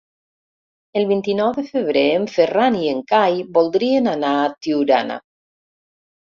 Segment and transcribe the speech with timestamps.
[1.01, 5.21] El vint-i-nou de febrer en Ferran i en Cai voldrien anar a Tiurana.